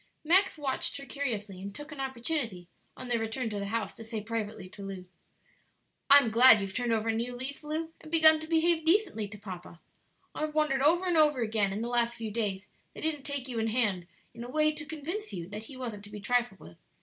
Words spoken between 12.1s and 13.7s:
few days that he didn't take you in